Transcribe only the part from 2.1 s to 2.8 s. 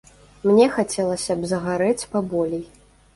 паболей.